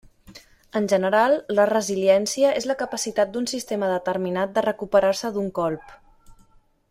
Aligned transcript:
En 0.79 0.87
general, 0.93 1.35
la 1.57 1.65
resiliència 1.71 2.55
és 2.61 2.67
la 2.71 2.77
capacitat 2.79 3.35
d'un 3.35 3.47
sistema 3.53 3.91
determinat 3.93 4.57
de 4.57 4.65
recuperar-se 4.69 5.33
d'un 5.37 5.53
colp. 5.61 5.95